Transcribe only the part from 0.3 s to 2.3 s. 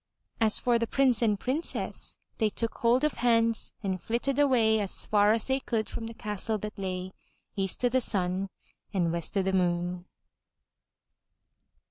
As for the Prince and Princess,